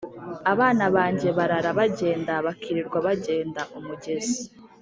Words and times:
Abana 0.51 0.85
banjye 0.95 1.27
barara 1.37 1.69
bagenda, 1.79 2.33
bakirirwa 2.45 2.97
bagenda.-Umugezi 3.07 4.39